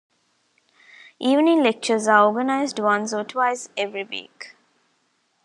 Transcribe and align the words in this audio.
Evening 1.19 1.61
lectures 1.61 2.07
are 2.07 2.25
organized 2.25 2.79
once 2.79 3.13
or 3.13 3.23
twice 3.23 3.69
every 3.77 4.03
week. 4.03 4.55